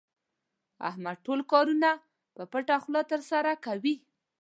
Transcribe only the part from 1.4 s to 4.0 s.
کارونه په پټه خوله ترسره کوي.